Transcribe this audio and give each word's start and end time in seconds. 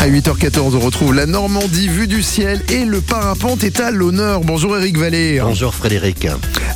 À 0.00 0.08
8h14, 0.08 0.76
on 0.76 0.80
retrouve 0.80 1.14
la 1.14 1.26
Normandie 1.26 1.88
vue 1.88 2.06
du 2.06 2.22
ciel 2.22 2.62
et 2.70 2.86
le 2.86 3.02
parapente 3.02 3.64
est 3.64 3.80
à 3.80 3.90
l'honneur. 3.90 4.40
Bonjour 4.40 4.74
Eric 4.78 4.96
Vallée. 4.96 5.40
Bonjour 5.42 5.74
Frédéric. 5.74 6.26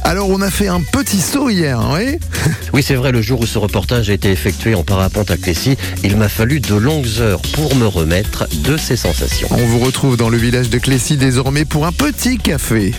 Alors 0.02 0.28
on 0.28 0.42
a 0.42 0.50
fait 0.50 0.68
un 0.68 0.82
petit 0.82 1.22
saut 1.22 1.48
hier, 1.48 1.80
hein, 1.80 1.95
oui 1.96 2.18
Oui 2.74 2.82
c'est 2.82 2.96
vrai, 2.96 3.12
le 3.12 3.22
jour 3.22 3.40
où 3.40 3.46
ce 3.46 3.58
reportage 3.58 4.10
a 4.10 4.12
été 4.12 4.30
effectué 4.30 4.74
en 4.74 4.82
parapente 4.82 5.30
à 5.30 5.38
Clécy, 5.38 5.79
il 6.02 6.18
m'a 6.18 6.29
fallu 6.29 6.60
de 6.60 6.74
longues 6.74 7.08
heures 7.21 7.40
pour 7.54 7.74
me 7.76 7.87
remettre 7.87 8.46
de 8.62 8.76
ces 8.76 8.96
sensations. 8.96 9.49
On 9.51 9.65
vous 9.69 9.79
retrouve 9.79 10.19
dans 10.19 10.29
le 10.29 10.37
village 10.37 10.69
de 10.69 10.77
Clécy 10.77 11.17
désormais 11.17 11.65
pour 11.65 11.87
un 11.87 11.93
petit 11.93 12.37
café. 12.37 12.93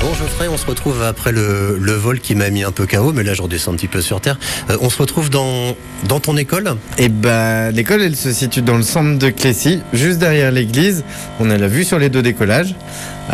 Bon 0.00 0.14
Geoffrey, 0.14 0.48
on 0.48 0.56
se 0.56 0.64
retrouve 0.64 1.02
après 1.02 1.30
le, 1.30 1.92
vol 1.92 2.20
qui 2.20 2.34
m'a 2.34 2.48
mis 2.48 2.64
un 2.64 2.72
peu 2.72 2.86
KO, 2.86 3.12
mais 3.12 3.22
là 3.22 3.34
je 3.34 3.42
redescends 3.42 3.72
un 3.72 3.76
petit 3.76 3.86
peu 3.86 4.00
sur 4.00 4.22
terre. 4.22 4.38
Euh, 4.70 4.78
on 4.80 4.88
se 4.88 4.96
retrouve 4.96 5.28
dans, 5.28 5.76
ton 6.22 6.38
école? 6.38 6.74
Et 6.96 7.10
ben, 7.10 7.70
l'école, 7.70 8.00
elle 8.00 8.16
se 8.16 8.32
situe 8.32 8.62
dans 8.62 8.78
le 8.78 8.82
centre 8.82 9.18
de 9.18 9.28
Clécy, 9.28 9.80
juste 9.92 10.18
derrière 10.18 10.52
l'église. 10.52 11.04
On 11.38 11.50
a 11.50 11.58
la 11.58 11.68
vue 11.68 11.84
sur 11.84 11.98
les 11.98 12.08
deux 12.08 12.22
décollages. 12.22 12.74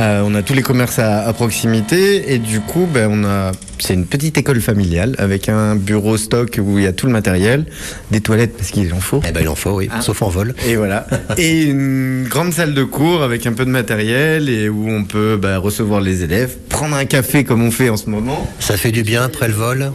Euh, 0.01 0.23
on 0.27 0.35
a 0.35 0.43
tous 0.43 0.55
les 0.55 0.63
commerces 0.63 0.99
à, 0.99 1.21
à 1.21 1.33
proximité 1.33 2.33
et 2.33 2.39
du 2.39 2.61
coup, 2.61 2.89
ben, 2.93 3.09
on 3.13 3.25
a. 3.25 3.53
C'est 3.79 3.95
une 3.95 4.07
petite 4.07 4.39
école 4.39 4.61
familiale 4.61 5.15
avec 5.19 5.49
un 5.49 5.77
bureau 5.77 6.17
stock 6.17 6.59
où 6.63 6.79
il 6.79 6.85
y 6.85 6.87
a 6.87 6.93
tout 6.93 7.07
le 7.07 7.13
matériel, 7.13 7.67
des 8.11 8.21
toilettes 8.21 8.57
parce 8.57 8.71
qu'il 8.71 8.93
en 8.95 9.01
faut. 9.01 9.21
Eh 9.29 9.33
ben 9.33 9.41
il 9.43 9.49
en 9.49 9.55
faut, 9.55 9.73
oui, 9.77 9.89
sauf 10.01 10.23
en 10.23 10.29
vol. 10.29 10.55
Et 10.67 10.77
voilà. 10.77 11.07
et 11.39 11.65
une 11.65 12.27
grande 12.29 12.53
salle 12.53 12.75
de 12.75 12.85
cours 12.85 13.23
avec 13.23 13.47
un 13.47 13.53
peu 13.53 13.65
de 13.65 13.71
matériel 13.71 14.49
et 14.49 14.69
où 14.69 14.89
on 14.89 15.05
peut 15.05 15.39
bah, 15.41 15.59
recevoir 15.59 16.01
les 16.01 16.23
élèves, 16.23 16.57
prendre 16.69 16.97
un 16.97 17.05
café 17.05 17.45
comme 17.45 17.63
on 17.63 17.71
fait 17.71 17.91
en 17.91 17.97
ce 17.97 18.09
moment. 18.09 18.51
Ça 18.61 18.77
fait 18.77 18.93
du 18.93 19.03
bien 19.03 19.25
après 19.25 19.49
le 19.49 19.55
vol 19.55 19.91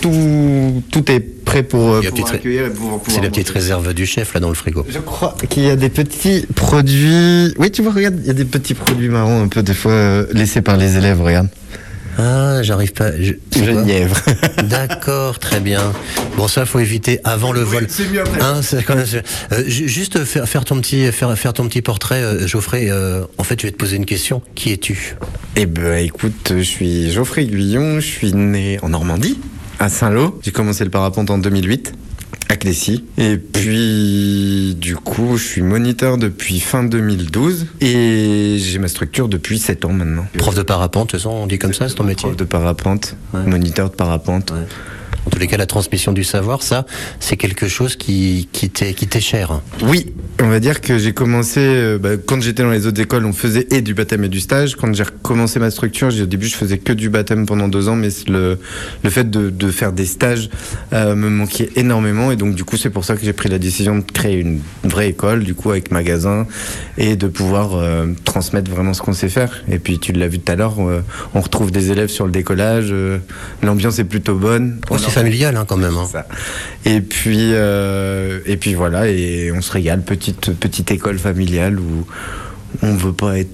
Tout, 0.00 0.82
tout 0.90 1.10
est 1.10 1.20
prêt 1.20 1.62
pour, 1.62 1.94
euh, 1.94 2.02
pour 2.02 2.10
petite- 2.10 2.34
accueillir 2.34 2.66
et 2.66 2.70
pour 2.70 3.02
C'est 3.08 3.22
la 3.22 3.28
petite 3.30 3.48
réserve 3.48 3.94
du 3.94 4.06
chef 4.06 4.34
là 4.34 4.40
dans 4.40 4.48
le 4.48 4.54
frigo. 4.54 4.84
Je 4.88 4.98
crois 4.98 5.34
qu'il 5.48 5.64
y 5.64 5.70
a 5.70 5.76
des 5.76 5.88
petits 5.88 6.46
produits. 6.54 7.54
Oui, 7.58 7.70
tu 7.70 7.82
vois, 7.82 7.92
regarde, 7.92 8.16
il 8.20 8.26
y 8.26 8.30
a 8.30 8.34
des 8.34 8.44
petits 8.44 8.74
produits 8.74 9.08
marrons 9.08 9.42
un 9.42 9.48
peu 9.48 9.62
des 9.62 9.74
fois 9.74 9.92
euh, 9.92 10.26
laissés 10.32 10.62
par 10.62 10.76
les 10.76 10.96
élèves, 10.96 11.20
regarde. 11.22 11.48
Ah, 12.18 12.62
j'arrive 12.62 12.92
pas. 12.92 13.10
je-. 13.20 13.34
D'accord, 14.64 15.38
très 15.38 15.60
bien. 15.60 15.92
Bon, 16.36 16.48
ça, 16.48 16.66
faut 16.66 16.80
éviter 16.80 17.20
avant 17.24 17.52
le 17.52 17.60
vol. 17.60 17.86
c'est 17.88 18.08
mieux 18.10 18.20
après. 18.20 18.40
Hein, 18.42 18.60
c'est 18.62 18.82
quand 18.82 18.96
même- 18.96 19.06
euh, 19.52 19.62
ju- 19.66 19.88
juste 19.88 20.24
faire, 20.24 20.48
faire 20.48 20.64
ton 20.64 20.80
petit, 20.80 21.10
faire, 21.12 21.36
faire 21.38 21.52
ton 21.52 21.66
petit 21.68 21.82
portrait, 21.82 22.22
euh, 22.22 22.46
Geoffrey. 22.46 22.88
euh, 22.90 23.22
en 23.38 23.44
fait, 23.44 23.60
je 23.60 23.66
vais 23.66 23.72
te 23.72 23.76
poser 23.76 23.96
une 23.96 24.06
question. 24.06 24.42
Qui 24.54 24.72
es-tu? 24.72 25.16
Eh 25.56 25.66
ben, 25.66 26.04
écoute, 26.04 26.52
je 26.56 26.62
suis 26.62 27.10
Geoffrey 27.10 27.44
Guyon, 27.46 28.00
je 28.00 28.06
suis 28.06 28.32
né 28.32 28.78
en 28.82 28.88
Normandie, 28.90 29.38
à 29.78 29.88
Saint-Lô. 29.88 30.38
J'ai 30.42 30.50
commencé 30.52 30.84
le 30.84 30.90
parapente 30.90 31.30
en 31.30 31.38
2008. 31.38 31.92
Clécy. 32.58 33.04
Et 33.16 33.38
puis, 33.38 34.74
du 34.78 34.96
coup, 34.96 35.36
je 35.36 35.44
suis 35.44 35.62
moniteur 35.62 36.18
depuis 36.18 36.60
fin 36.60 36.84
2012 36.84 37.66
et 37.80 38.56
j'ai 38.58 38.78
ma 38.78 38.88
structure 38.88 39.28
depuis 39.28 39.58
7 39.58 39.84
ans 39.84 39.92
maintenant. 39.92 40.26
Prof 40.36 40.54
de 40.54 40.62
parapente, 40.62 41.06
de 41.06 41.10
toute 41.12 41.20
façon, 41.20 41.30
on 41.30 41.46
dit 41.46 41.58
comme 41.58 41.72
ça, 41.72 41.88
c'est 41.88 41.94
ton 41.94 42.04
métier. 42.04 42.28
Prof 42.28 42.36
de 42.36 42.44
parapente, 42.44 43.16
Ouais. 43.32 43.42
moniteur 43.46 43.90
de 43.90 43.94
parapente. 43.94 44.50
Ouais. 44.50 44.66
En 45.28 45.30
tous 45.30 45.40
les 45.40 45.46
cas, 45.46 45.58
la 45.58 45.66
transmission 45.66 46.12
du 46.12 46.24
savoir, 46.24 46.62
ça, 46.62 46.86
c'est 47.20 47.36
quelque 47.36 47.68
chose 47.68 47.96
qui, 47.96 48.48
qui 48.50 48.70
t'est, 48.70 48.94
qui 48.94 49.06
t'est 49.06 49.20
cher. 49.20 49.60
Oui, 49.82 50.14
on 50.42 50.48
va 50.48 50.58
dire 50.58 50.80
que 50.80 50.96
j'ai 50.96 51.12
commencé, 51.12 51.60
euh, 51.60 51.98
bah, 51.98 52.16
quand 52.16 52.40
j'étais 52.40 52.62
dans 52.62 52.70
les 52.70 52.86
autres 52.86 52.98
écoles, 53.02 53.26
on 53.26 53.34
faisait 53.34 53.66
et 53.70 53.82
du 53.82 53.92
baptême 53.92 54.24
et 54.24 54.30
du 54.30 54.40
stage. 54.40 54.74
Quand 54.74 54.90
j'ai 54.94 55.02
recommencé 55.02 55.58
ma 55.58 55.70
structure, 55.70 56.08
j'ai- 56.10 56.22
au 56.22 56.26
début, 56.26 56.46
je 56.46 56.54
faisais 56.56 56.78
que 56.78 56.94
du 56.94 57.10
baptême 57.10 57.44
pendant 57.44 57.68
deux 57.68 57.90
ans, 57.90 57.94
mais 57.94 58.08
le, 58.26 58.58
le 59.04 59.10
fait 59.10 59.28
de, 59.28 59.50
de 59.50 59.70
faire 59.70 59.92
des 59.92 60.06
stages 60.06 60.48
euh, 60.94 61.14
me 61.14 61.28
manquait 61.28 61.68
énormément. 61.76 62.32
Et 62.32 62.36
donc, 62.36 62.54
du 62.54 62.64
coup, 62.64 62.78
c'est 62.78 62.88
pour 62.88 63.04
ça 63.04 63.14
que 63.14 63.22
j'ai 63.22 63.34
pris 63.34 63.50
la 63.50 63.58
décision 63.58 63.96
de 63.98 64.04
créer 64.10 64.38
une 64.40 64.60
vraie 64.84 65.10
école, 65.10 65.44
du 65.44 65.54
coup, 65.54 65.70
avec 65.72 65.90
magasin, 65.90 66.46
et 66.96 67.16
de 67.16 67.26
pouvoir 67.28 67.74
euh, 67.74 68.06
transmettre 68.24 68.70
vraiment 68.70 68.94
ce 68.94 69.02
qu'on 69.02 69.12
sait 69.12 69.28
faire. 69.28 69.62
Et 69.70 69.78
puis, 69.78 69.98
tu 69.98 70.12
l'as 70.12 70.28
vu 70.28 70.38
tout 70.38 70.50
à 70.50 70.56
l'heure, 70.56 70.76
euh, 70.80 71.02
on 71.34 71.42
retrouve 71.42 71.70
des 71.70 71.90
élèves 71.90 72.08
sur 72.08 72.24
le 72.24 72.32
décollage, 72.32 72.88
euh, 72.92 73.18
l'ambiance 73.62 73.98
est 73.98 74.04
plutôt 74.04 74.36
bonne. 74.36 74.80
Oh, 74.88 74.96
c'est 75.18 75.24
familial, 75.24 75.56
hein, 75.56 75.64
quand 75.66 75.76
même. 75.76 75.96
hein. 75.96 76.08
Ça. 76.10 76.26
Et 76.84 77.00
puis, 77.00 77.50
euh, 77.54 78.40
et 78.46 78.56
puis 78.56 78.74
voilà, 78.74 79.08
et 79.08 79.50
on 79.52 79.60
se 79.60 79.72
régale, 79.72 80.02
petite, 80.02 80.52
petite 80.52 80.90
école 80.90 81.18
familiale 81.18 81.78
où 81.78 82.06
on 82.82 82.94
veut 82.94 83.12
pas 83.12 83.38
être 83.38 83.50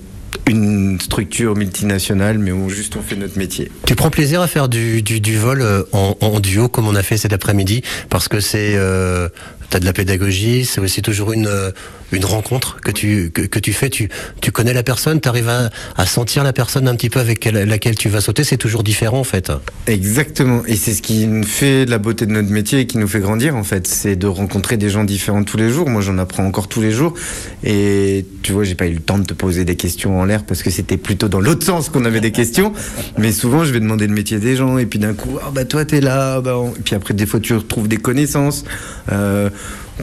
une 0.49 1.01
structure 1.01 1.57
multinationale, 1.57 2.39
mais 2.39 2.51
où 2.53 2.69
juste 2.69 2.97
on 2.97 3.03
fait 3.03 3.17
notre 3.17 3.39
métier. 3.39 3.71
Tu 3.87 3.95
prends 3.95 4.11
plaisir 4.11 4.41
à 4.43 4.47
faire 4.49 4.69
du, 4.69 5.01
du, 5.01 5.21
du 5.21 5.39
vol 5.39 5.63
euh, 5.63 5.83
en, 5.93 6.17
en 6.21 6.41
duo 6.41 6.69
comme 6.69 6.87
on 6.89 6.97
a 6.97 7.03
fait 7.03 7.17
cet 7.17 7.33
après-midi? 7.33 7.83
Parce 8.11 8.29
que 8.29 8.41
c'est 8.41 8.75
euh, 8.75 9.29
t'as 9.71 9.81
de 9.81 9.85
la 9.85 9.93
pédagogie, 9.93 10.65
c'est 10.65 11.03
toujours 11.03 11.33
une 11.33 11.47
euh, 11.47 11.71
une 12.13 12.25
rencontre 12.25 12.81
que 12.81 12.91
tu 12.93 13.31
que, 13.33 13.59
tu 13.59 13.73
fais. 13.73 13.91
Tu 13.91 14.09
tu 14.41 14.53
connais 14.53 14.73
la 14.73 14.83
personne, 14.83 15.21
tu 15.21 15.29
arrives 15.29 15.49
à, 15.49 15.71
à 15.97 16.07
sentir 16.07 16.45
la 16.45 16.53
personne 16.53 16.87
un 16.87 16.95
petit 16.95 17.11
peu 17.11 17.19
avec 17.19 17.41
quelle- 17.41 17.65
laquelle 17.69 17.97
tu 17.97 18.09
vas 18.09 18.21
sauter. 18.21 18.45
C'est 18.45 18.57
toujours 18.57 18.85
différent 18.85 19.19
en 19.19 19.25
fait. 19.25 19.51
Exactement, 19.87 20.63
et 20.67 20.77
c'est 20.77 20.93
ce 20.93 21.03
qui 21.03 21.29
fait 21.45 21.87
la 21.87 21.99
beauté 21.99 22.27
de 22.27 22.31
notre 22.33 22.51
métier 22.51 22.81
et 22.81 22.87
qui 22.87 22.99
nous 22.99 23.09
fait 23.09 23.21
grandir 23.21 23.57
en 23.57 23.65
fait, 23.65 23.87
c'est 23.87 24.17
de 24.17 24.27
rencontrer 24.27 24.77
des 24.77 24.91
gens 24.91 25.05
différents 25.05 25.45
tous 25.45 25.57
les 25.57 25.71
jours. 25.71 25.89
Moi 25.89 26.03
j'en 26.03 26.19
apprends 26.19 26.45
encore 26.45 26.69
tous 26.69 26.81
les 26.83 26.93
jours, 26.93 27.15
et 27.65 28.27
tu 28.43 28.53
vois, 28.53 28.65
j'ai 28.65 28.75
pas 28.75 28.87
eu 28.87 28.95
le 28.95 29.01
temps 29.01 29.19
de 29.19 29.25
te 29.25 29.35
poser 29.35 29.65
des 29.65 29.77
questions 29.77 30.21
en 30.21 30.25
l'air 30.25 30.45
parce 30.45 30.63
que 30.63 30.71
c'était 30.71 30.97
plutôt 30.97 31.29
dans 31.29 31.41
l'autre 31.41 31.65
sens 31.65 31.89
qu'on 31.89 32.05
avait 32.05 32.21
des 32.21 32.33
questions, 32.33 32.73
mais 33.19 33.33
souvent 33.33 33.65
je 33.65 33.73
vais 33.73 33.81
demander 33.81 34.07
le 34.07 34.15
métier 34.15 34.39
des 34.39 34.57
gens, 34.57 34.79
et 34.79 34.87
puis 34.87 34.99
d'un 34.99 35.15
coup, 35.15 35.39
ah 35.43 35.51
bah 35.53 35.65
toi 35.65 35.85
t'es 35.85 36.01
là, 36.01 36.41
bah, 36.41 36.57
et 36.77 36.81
puis 36.83 36.95
après 36.95 37.15
des 37.15 37.27
fois 37.27 37.41
tu 37.41 37.55
retrouves 37.55 37.89
des 37.89 37.97
connaissances. 37.97 38.65
Euh, 39.13 39.51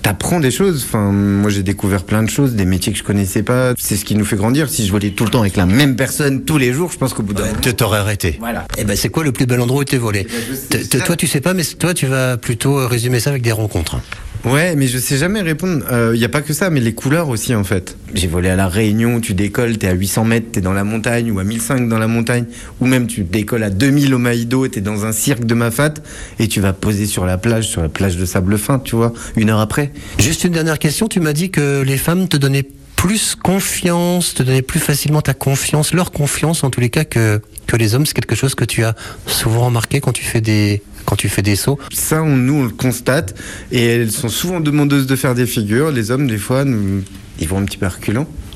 T'apprends 0.01 0.39
des 0.39 0.51
choses. 0.51 0.85
Enfin, 0.88 1.12
moi, 1.12 1.50
j'ai 1.50 1.63
découvert 1.63 2.03
plein 2.03 2.23
de 2.23 2.29
choses, 2.29 2.53
des 2.53 2.66
métiers 2.66 2.94
que 2.94 2.97
je 2.97 3.03
connaissais 3.03 3.44
pas. 3.44 3.73
C'est 3.78 3.97
ce 3.97 4.06
qui 4.06 4.16
nous 4.16 4.23
fait 4.25 4.38
grandir. 4.38 4.69
Si 4.69 4.85
je 4.88 4.91
volais 4.91 5.09
tout 5.12 5.25
le 5.25 5.29
temps 5.31 5.41
avec 5.41 5.57
la 5.57 5.66
même 5.66 5.95
personne 5.95 6.44
tous 6.45 6.57
les 6.57 6.72
jours, 6.73 6.91
je 6.91 6.97
pense 6.97 7.13
qu'au 7.13 7.23
bout 7.23 7.34
d'un 7.34 7.45
moment, 7.45 7.57
Tu 7.61 7.73
t'aurais 7.73 8.00
arrêté. 8.00 8.38
Voilà. 8.40 8.66
Et 8.78 8.84
ben 8.85 8.95
c'est 8.95 9.09
quoi 9.09 9.23
le 9.23 9.31
plus 9.31 9.45
bel 9.45 9.59
endroit 9.59 9.81
où 9.81 9.84
t'es 9.84 9.97
volé 9.97 10.25
ben, 10.69 10.79
t- 10.88 10.97
ça. 11.00 11.03
Toi 11.03 11.16
tu 11.17 11.28
sais 11.28 11.41
pas, 11.41 11.53
mais 11.53 11.63
toi 11.63 11.94
tu 11.94 12.06
vas 12.06 12.38
plutôt 12.38 12.88
résumer 12.88 13.19
ça 13.19 13.31
avec 13.31 13.41
des 13.41 13.51
rencontres. 13.51 14.00
Ouais, 14.44 14.75
mais 14.75 14.88
je 14.88 14.97
sais 14.97 15.18
jamais 15.18 15.41
répondre. 15.41 15.84
Il 16.13 16.18
n'y 16.18 16.25
a 16.25 16.29
pas 16.29 16.41
que 16.41 16.53
ça, 16.53 16.69
mais 16.69 16.79
les 16.79 16.94
couleurs 16.94 17.29
aussi, 17.29 17.53
en 17.53 17.63
fait. 17.63 17.96
J'ai 18.13 18.28
volé 18.28 18.50
à 18.50 18.56
La 18.56 18.68
Réunion, 18.68 19.22
tu 19.22 19.34
décolles, 19.34 19.78
t'es 19.78 19.88
à 19.88 19.94
800 19.94 20.25
mètres, 20.25 20.47
t'es 20.52 20.62
dans 20.62 20.74
la 20.74 20.84
montagne, 20.84 21.31
ou 21.31 21.40
à 21.40 21.44
1005 21.44 21.88
dans 21.88 22.00
la 22.00 22.07
montagne, 22.07 22.46
ou 22.79 22.88
même 22.88 23.07
tu 23.07 23.24
décolles 23.24 23.63
à 23.63 23.69
2000 23.69 24.13
au 24.13 24.18
Maïdo, 24.18 24.68
t'es 24.68 24.81
dans 24.81 25.06
un 25.06 25.12
cirque 25.12 25.46
de 25.46 25.53
Mafat, 25.53 25.94
et 26.40 26.47
tu 26.47 26.59
vas 26.59 26.74
poser 26.74 27.06
sur 27.06 27.25
la 27.25 27.38
plage, 27.38 27.68
sur 27.68 27.81
la 27.81 27.90
plage 27.90 28.18
de 28.18 28.25
sable 28.25 28.57
fin, 28.57 28.79
tu 28.79 28.96
vois, 28.96 29.13
une 29.35 29.50
heure 29.50 29.59
après. 29.59 29.91
Juste 30.18 30.44
une 30.44 30.53
dernière 30.53 30.79
question. 30.79 31.08
Tu 31.08 31.19
m'as 31.19 31.34
dit 31.34 31.52
que 31.52 31.84
les 31.84 31.97
femmes 31.97 32.28
te 32.28 32.38
donnaient 32.38 32.66
plus 32.96 33.35
confiance, 33.35 34.34
te 34.34 34.44
donnaient 34.44 34.62
plus 34.62 34.79
facilement 34.79 35.22
ta 35.22 35.34
confiance, 35.34 35.94
leur 35.94 36.12
confiance 36.12 36.63
en 36.63 36.69
tous 36.69 36.81
les 36.81 36.90
cas 36.90 37.03
que, 37.03 37.41
que 37.66 37.75
les 37.75 37.96
hommes. 37.96 38.06
C'est 38.06 38.13
quelque 38.13 38.35
chose 38.35 38.53
que 38.53 38.66
tu 38.66 38.84
as 38.84 38.96
souvent 39.25 39.66
remarqué 39.66 40.02
quand 40.02 40.12
tu 40.12 40.23
fais 40.23 40.41
des, 40.41 40.84
quand 41.11 41.17
tu 41.17 41.27
fais 41.27 41.41
des 41.41 41.57
sauts. 41.57 41.77
Ça, 41.91 42.23
on, 42.23 42.38
nous, 42.38 42.53
on 42.53 42.63
le 42.63 42.69
constate, 42.69 43.35
et 43.69 43.85
elles 43.85 44.11
sont 44.11 44.29
souvent 44.29 44.61
demandeuses 44.61 45.07
de 45.07 45.17
faire 45.17 45.35
des 45.35 45.45
figures. 45.45 45.91
Les 45.91 46.09
hommes, 46.09 46.25
des 46.25 46.38
fois, 46.38 46.63
nous, 46.63 47.03
ils 47.38 47.49
vont 47.49 47.57
un 47.57 47.66
petit 47.66 47.75
peu 47.75 47.85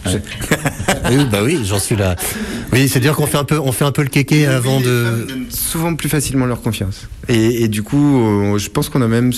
oui, 1.09 1.25
bah 1.29 1.39
oui, 1.43 1.59
j'en 1.65 1.79
suis 1.79 1.97
là. 1.97 2.15
Oui, 2.73 2.89
c'est-à-dire 2.89 3.15
qu'on 3.15 3.25
fait 3.27 3.37
un 3.37 3.43
peu, 3.43 3.59
on 3.59 3.71
fait 3.71 3.85
un 3.85 3.91
peu 3.91 4.01
le 4.01 4.09
kéké 4.09 4.45
avant 4.47 4.79
de. 4.81 5.27
souvent 5.49 5.95
plus 5.95 6.09
facilement 6.09 6.45
leur 6.45 6.61
confiance. 6.61 7.07
Et, 7.27 7.63
et 7.63 7.67
du 7.67 7.81
coup, 7.81 8.19
euh, 8.19 8.57
je 8.59 8.69
pense 8.69 8.89
qu'on 8.89 9.01
a 9.01 9.07
même 9.07 9.31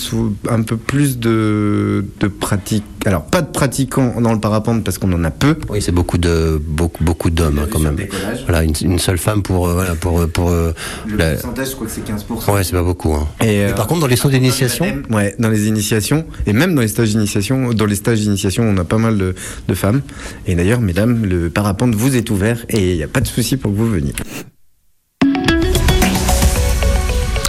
un 0.50 0.62
peu 0.62 0.76
plus 0.76 1.18
de, 1.18 2.04
de 2.20 2.26
pratique. 2.28 2.84
Alors, 3.06 3.22
pas 3.24 3.40
de 3.40 3.46
pratiquants 3.50 4.20
dans 4.20 4.32
le 4.34 4.40
parapente 4.40 4.84
parce 4.84 4.98
qu'on 4.98 5.12
en 5.12 5.24
a 5.24 5.30
peu. 5.30 5.56
Oui, 5.70 5.80
c'est 5.80 5.92
beaucoup 5.92 6.18
de, 6.18 6.60
beaucoup, 6.62 7.02
beaucoup 7.04 7.30
d'hommes 7.30 7.60
hein, 7.62 7.68
quand 7.70 7.78
même. 7.78 7.96
Voilà, 8.44 8.64
une, 8.64 8.74
une 8.82 8.98
seule 8.98 9.16
femme 9.18 9.42
pour, 9.42 9.68
euh, 9.68 9.72
voilà, 9.72 9.94
pour, 9.94 10.20
euh, 10.20 10.26
pour. 10.26 10.50
euh, 10.50 10.72
Le 11.06 11.16
la- 11.16 11.32
pourcentage, 11.34 11.70
je 11.70 11.74
crois 11.76 11.86
que 11.86 11.92
c'est 11.92 12.04
15%. 12.06 12.52
Ouais, 12.52 12.64
c'est 12.64 12.72
pas 12.72 12.82
beaucoup. 12.82 13.14
Hein. 13.14 13.26
Et, 13.40 13.54
Et 13.58 13.64
euh, 13.66 13.72
par 13.72 13.86
contre, 13.86 14.00
dans 14.00 14.06
les 14.06 14.16
sauts 14.16 14.28
d'initiation, 14.30 15.02
Ouais, 15.10 15.34
dans 15.38 15.48
les 15.48 15.68
initiations 15.68 16.26
et 16.46 16.52
même 16.52 16.74
dans 16.74 16.82
les 16.82 16.88
stages 16.88 17.10
d'initiation, 17.10 17.72
dans 17.72 17.86
les 17.86 17.94
stages 17.94 18.20
d'initiation, 18.20 18.64
on 18.64 18.76
a 18.76 18.84
pas 18.84 18.98
mal 18.98 19.16
de, 19.16 19.34
de 19.68 19.74
femmes. 19.74 20.02
Et 20.46 20.54
d'ailleurs, 20.56 20.80
mesdames, 20.80 21.24
le 21.24 21.48
parapente 21.48 21.94
vous 21.94 22.16
est 22.16 22.28
ouvert 22.30 22.66
et 22.68 22.90
il 22.92 22.96
n'y 22.96 23.02
a 23.02 23.08
pas 23.08 23.17
de 23.20 23.26
souci 23.26 23.56
pour 23.56 23.72
que 23.72 23.76
vous 23.76 23.90
veniez. 23.90 24.12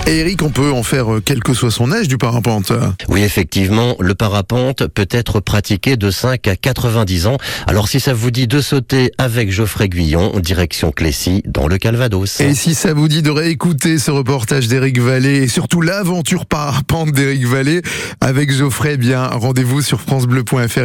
Et 0.10 0.22
Eric, 0.22 0.42
on 0.42 0.50
peut 0.50 0.72
en 0.72 0.82
faire 0.82 1.14
euh, 1.14 1.22
quel 1.24 1.40
que 1.44 1.54
soit 1.54 1.70
son 1.70 1.92
âge 1.92 2.08
du 2.08 2.18
parapente. 2.18 2.72
Oui, 3.10 3.22
effectivement, 3.22 3.96
le 4.00 4.16
parapente 4.16 4.88
peut 4.88 5.08
être 5.12 5.40
pratiqué 5.40 5.98
de 5.98 6.10
5 6.10 6.48
à 6.48 6.56
90 6.56 7.28
ans. 7.28 7.38
Alors 7.68 7.88
si 7.88 8.00
ça 8.00 8.16
vous 8.16 8.32
dit 8.32 8.48
de 8.48 8.60
sauter 8.60 9.12
avec 9.20 9.52
Geoffrey 9.52 9.88
Guyon, 9.88 10.40
direction 10.40 10.92
Clécy, 10.92 11.44
dans 11.46 11.68
le 11.68 11.78
Calvados. 11.78 12.40
Et 12.40 12.56
si 12.56 12.74
ça 12.74 12.96
vous 12.96 13.08
dit 13.08 13.22
de 13.22 13.30
réécouter 13.30 14.00
ce 14.00 14.10
reportage 14.10 14.68
d'Éric 14.68 15.00
Vallée 15.00 15.44
et 15.44 15.48
surtout 15.48 15.80
l'aventure 15.80 16.48
parapente 16.48 17.12
d'Éric 17.12 17.46
Vallée 17.46 17.84
avec 18.20 18.52
Geoffrey, 18.52 18.94
eh 18.94 18.98
bien 18.98 19.28
rendez-vous 19.28 19.84
sur 19.84 20.02
francebleu.fr. 20.02 20.80